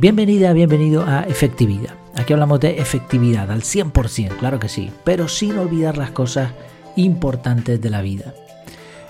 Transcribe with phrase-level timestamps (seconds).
[0.00, 1.96] Bienvenida, bienvenido a Efectividad.
[2.14, 6.52] Aquí hablamos de efectividad al 100%, claro que sí, pero sin olvidar las cosas
[6.94, 8.32] importantes de la vida.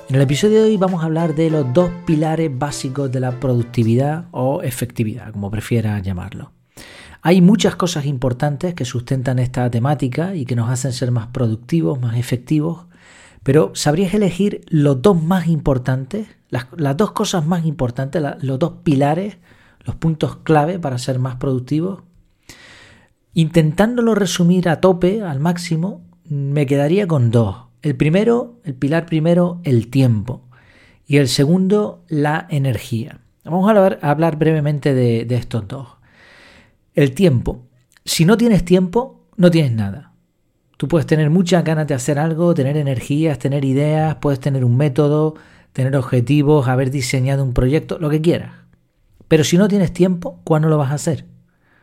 [0.08, 3.38] En el episodio de hoy vamos a hablar de los dos pilares básicos de la
[3.38, 6.52] productividad o efectividad, como prefiera llamarlo.
[7.20, 12.00] Hay muchas cosas importantes que sustentan esta temática y que nos hacen ser más productivos,
[12.00, 12.86] más efectivos,
[13.42, 16.28] pero ¿sabrías elegir los dos más importantes?
[16.48, 16.66] Las,
[16.96, 19.36] dos cosas más importantes, los dos pilares
[19.84, 22.02] los puntos clave para ser más productivos.
[23.34, 27.56] Intentándolo resumir a tope, al máximo, me quedaría con dos.
[27.82, 30.42] El primero, el pilar primero, el tiempo.
[31.06, 33.20] Y el segundo, la energía.
[33.44, 35.88] Vamos a hablar, brevemente de, de estos dos.
[36.94, 37.62] El tiempo.
[38.04, 40.12] Si no tienes tiempo, no tienes nada.
[40.76, 44.76] Tú puedes tener muchas ganas de hacer algo, tener energías, tener ideas, puedes tener un
[44.76, 45.34] método,
[45.72, 48.52] tener objetivos, haber diseñado un proyecto, lo que quieras.
[49.28, 51.26] Pero si no tienes tiempo, ¿cuándo lo vas a hacer?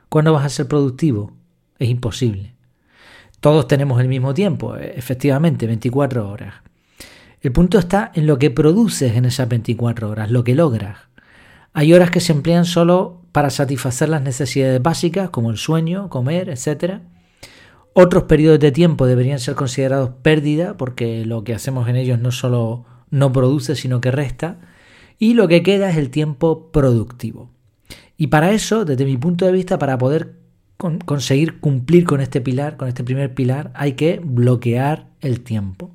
[0.10, 1.34] ¿Cuándo vas a ser productivo?
[1.78, 2.56] Es imposible.
[3.40, 6.56] Todos tenemos el mismo tiempo, e, efectivamente, 24 horas.
[7.42, 10.98] El punto está en lo que produces en esas 24 horas, lo que logras.
[11.74, 16.50] Hay horas que se emplean solo para satisfacer las necesidades básicas, como el sueño, comer,
[16.50, 17.02] etc.
[17.94, 22.32] Otros periodos de tiempo deberían ser considerados pérdida, porque lo que hacemos en ellos no
[22.32, 24.58] solo no produce, sino que resta
[25.20, 27.50] y lo que queda es el tiempo productivo.
[28.18, 30.36] Y para eso, desde mi punto de vista, para poder
[30.78, 35.92] conseguir cumplir con este pilar, con este primer pilar, hay que bloquear el tiempo.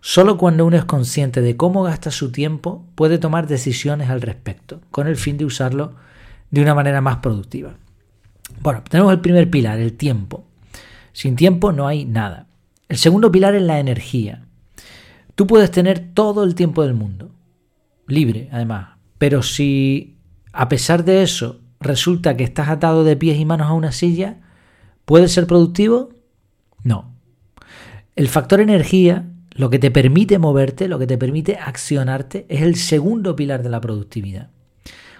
[0.00, 4.80] Solo cuando uno es consciente de cómo gasta su tiempo puede tomar decisiones al respecto,
[4.90, 5.94] con el fin de usarlo
[6.50, 7.74] de una manera más productiva.
[8.60, 10.44] Bueno, tenemos el primer pilar, el tiempo.
[11.12, 12.46] Sin tiempo no hay nada.
[12.88, 14.44] El segundo pilar es la energía.
[15.34, 17.30] Tú puedes tener todo el tiempo del mundo,
[18.06, 18.96] libre además.
[19.18, 20.18] Pero si
[20.52, 24.38] a pesar de eso resulta que estás atado de pies y manos a una silla,
[25.04, 26.10] ¿puedes ser productivo?
[26.82, 27.14] No.
[28.14, 32.76] El factor energía, lo que te permite moverte, lo que te permite accionarte, es el
[32.76, 34.50] segundo pilar de la productividad.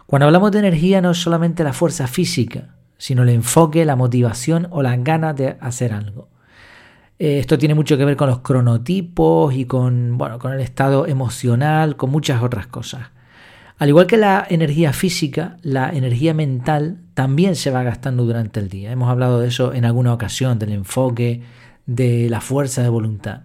[0.06, 4.68] Cuando hablamos de energía no es solamente la fuerza física, sino el enfoque, la motivación
[4.70, 6.28] o las ganas de hacer algo.
[7.18, 11.06] Eh, esto tiene mucho que ver con los cronotipos y con, bueno, con el estado
[11.06, 13.08] emocional, con muchas otras cosas.
[13.78, 18.68] Al igual que la energía física, la energía mental también se va gastando durante el
[18.68, 18.90] día.
[18.90, 21.42] Hemos hablado de eso en alguna ocasión, del enfoque,
[21.84, 23.42] de la fuerza de voluntad.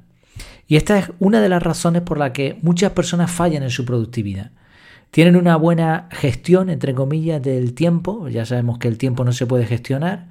[0.67, 3.83] Y esta es una de las razones por la que muchas personas fallan en su
[3.83, 4.51] productividad.
[5.11, 8.29] Tienen una buena gestión, entre comillas, del tiempo.
[8.29, 10.27] Ya sabemos que el tiempo no se puede gestionar.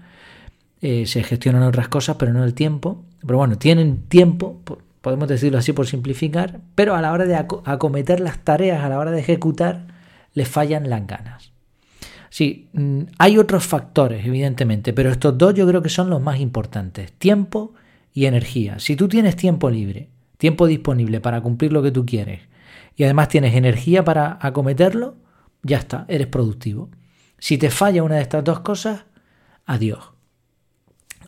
[0.81, 3.05] Eh, se gestionan otras cosas, pero no el tiempo.
[3.21, 4.61] Pero bueno, tienen tiempo,
[5.01, 8.99] podemos decirlo así por simplificar, pero a la hora de acometer las tareas, a la
[8.99, 9.87] hora de ejecutar,
[10.35, 11.53] les fallan las ganas.
[12.31, 16.39] Sí, mm, hay otros factores, evidentemente, pero estos dos yo creo que son los más
[16.39, 17.75] importantes, tiempo
[18.13, 18.79] y energía.
[18.79, 20.09] Si tú tienes tiempo libre,
[20.39, 22.43] tiempo disponible para cumplir lo que tú quieres,
[22.97, 25.17] y además tienes energía para acometerlo,
[25.63, 26.91] ya está, eres productivo.
[27.39, 29.05] Si te falla una de estas dos cosas,
[29.67, 30.13] adiós.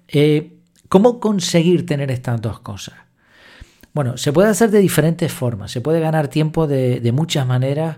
[0.09, 0.59] Eh,
[0.93, 2.93] ¿Cómo conseguir tener estas dos cosas?
[3.95, 5.71] Bueno, se puede hacer de diferentes formas.
[5.71, 7.97] Se puede ganar tiempo de, muchas maneras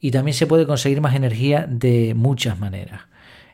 [0.00, 3.02] y también se puede conseguir más energía de muchas maneras.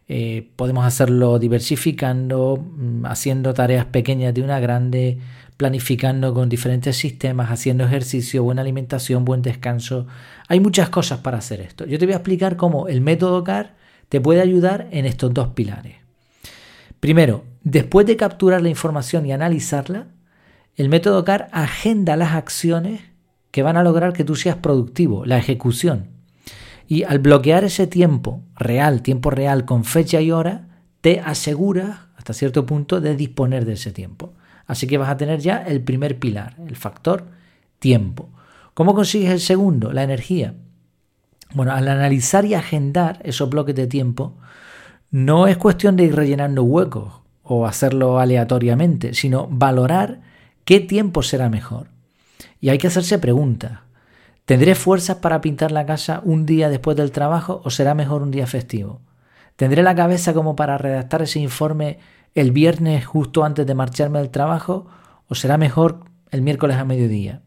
[0.09, 5.19] Eh, podemos hacerlo diversificando, mm, haciendo tareas pequeñas de una grande,
[5.59, 10.07] planificando con diferentes sistemas, haciendo ejercicio, buena alimentación, buen descanso.
[10.49, 11.85] Hay muchas cosas para hacer esto.
[11.85, 13.75] Yo te voy a explicar cómo el método CAR
[14.09, 16.08] te puede ayudar en estos dos pilares.
[17.01, 20.09] Primero, después de capturar la información y analizarla,
[20.77, 23.01] el método CAR agenda las acciones
[23.51, 26.09] que van a lograr que tú seas productivo, la ejecución.
[26.87, 30.69] Y al bloquear ese tiempo real, tiempo real con fecha y hora,
[31.01, 34.35] te asegura hasta cierto punto de disponer de ese tiempo.
[34.67, 37.27] Así que vas a tener ya el primer pilar, el factor
[37.79, 38.31] tiempo.
[38.75, 39.93] ¿Cómo consigues el segundo?
[39.93, 40.55] La energía.
[41.55, 44.37] Bueno, al analizar y agendar esos bloques de tiempo,
[45.11, 50.21] no es cuestión de ir rellenando huecos o hacerlo aleatoriamente, sino valorar
[50.65, 51.89] qué tiempo será mejor.
[52.61, 53.81] Y hay que hacerse preguntas.
[54.45, 58.31] ¿Tendré fuerzas para pintar la casa un día después del trabajo o será mejor un
[58.31, 59.01] día festivo?
[59.57, 61.99] ¿Tendré la cabeza como para redactar ese informe
[62.35, 64.87] el viernes justo antes de marcharme del trabajo
[65.27, 66.01] o será mejor
[66.31, 67.43] el miércoles a mediodía?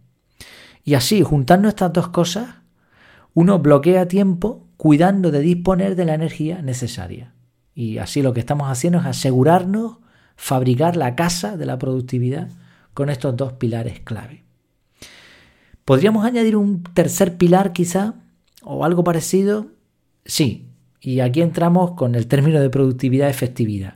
[0.83, 2.49] Y así, juntando estas dos cosas,
[3.33, 7.33] uno bloquea tiempo cuidando de disponer de la energía necesaria.
[7.73, 9.97] Y así lo que estamos haciendo es asegurarnos
[10.35, 12.49] fabricar la casa de la productividad
[12.93, 14.43] con estos dos pilares clave.
[15.85, 18.15] ¿Podríamos añadir un tercer pilar quizá?
[18.63, 19.67] ¿O algo parecido?
[20.25, 20.67] Sí,
[20.99, 23.95] Y aquí entramos con el término de productividad-efectividad.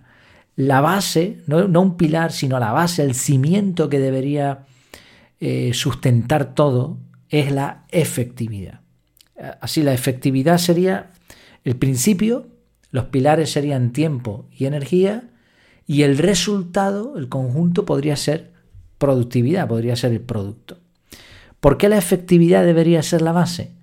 [0.55, 4.65] La base, no, un pilar, sino la base, el cimiento que debería
[5.39, 6.97] eh, sustentar todo,
[7.29, 8.81] es la efectividad.
[9.61, 11.11] Así, la efectividad sería
[11.63, 12.47] el principio,
[12.95, 15.25] los pilares serían tiempo y energía,
[15.85, 18.53] y el resultado, el conjunto, podría ser
[18.97, 20.77] productividad, podría ser el producto.
[21.59, 23.73] ¿Por qué la efectividad debería ser la base?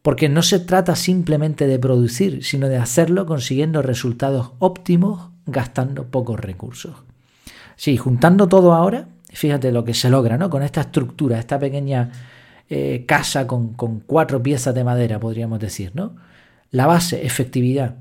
[0.00, 6.38] Porque no se trata simplemente de producir, sino de hacerlo consiguiendo resultados óptimos gastando pocos
[6.38, 7.02] recursos.
[7.74, 10.48] Sí, juntando todo ahora, fíjate lo que se logra, ¿no?
[10.48, 12.12] Con esta estructura, esta pequeña
[12.68, 16.14] eh, casa con, con, cuatro piezas de madera, podríamos decir, ¿no?
[16.70, 17.96] La base, efectividad.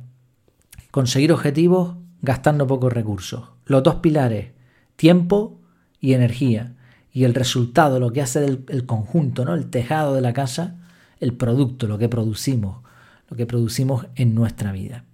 [0.92, 3.50] Conseguir objetivos gastando pocos recursos.
[3.66, 4.52] Los dos pilares,
[4.96, 5.60] tiempo
[6.00, 6.76] y energía.
[7.12, 9.54] Y el resultado, lo que hace el, conjunto, ¿no?
[9.54, 10.78] el tejado de la casa,
[11.20, 12.84] el producto, lo que producimos,
[13.30, 15.06] lo que producimos en nuestra vida.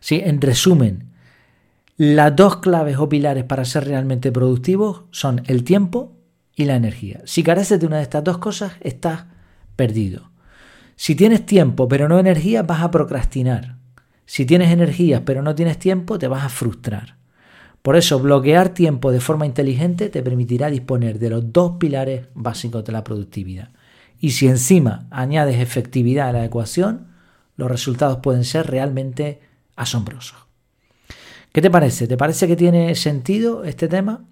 [0.00, 1.10] Sí, en resumen,
[1.96, 6.16] las dos claves o pilares para ser realmente productivos son el tiempo
[6.54, 7.22] y la energía.
[7.24, 9.24] Si careces de una de estas dos cosas, estás
[9.76, 10.30] perdido.
[10.96, 13.75] Si tienes tiempo pero no energía, vas a procrastinar.
[14.26, 17.16] Si tienes energías pero no tienes tiempo, te vas a frustrar.
[17.82, 22.84] Por eso, bloquear tiempo de forma inteligente te permitirá disponer de los dos pilares básicos
[22.84, 23.70] de la productividad.
[24.18, 27.06] Y si encima añades efectividad a la ecuación,
[27.56, 29.40] los resultados pueden ser realmente
[29.76, 30.36] asombrosos.
[31.52, 32.08] ¿Qué te parece?
[32.08, 34.24] ¿Te parece que tiene sentido este tema?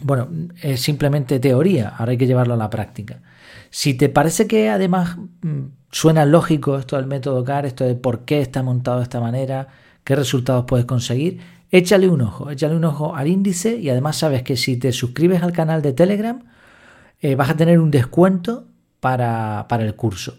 [0.00, 0.28] Bueno,
[0.62, 3.20] es simplemente teoría, ahora hay que llevarlo a la práctica.
[3.68, 8.20] Si te parece que además mm, suena lógico esto del método CAR, esto de por
[8.20, 9.68] qué está montado de esta manera,
[10.04, 11.40] qué resultados puedes conseguir,
[11.70, 15.42] échale un ojo, échale un ojo al índice y además sabes que si te suscribes
[15.42, 16.42] al canal de Telegram
[17.20, 18.64] eh, vas a tener un descuento
[19.00, 20.36] para, para el curso.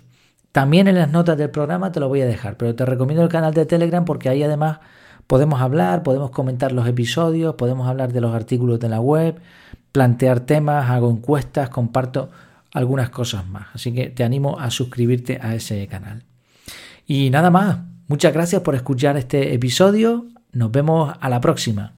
[0.52, 3.30] También en las notas del programa te lo voy a dejar, pero te recomiendo el
[3.30, 4.80] canal de Telegram porque ahí además
[5.28, 9.40] podemos hablar, podemos comentar los episodios, podemos hablar de los artículos de la web,
[9.92, 12.30] plantear temas, hago encuestas, comparto
[12.74, 13.68] algunas cosas más.
[13.74, 16.24] Así que te animo a suscribirte a ese canal.
[17.06, 20.28] Y nada más, muchas gracias por escuchar este episodio.
[20.52, 21.96] Nos vemos a la próxima.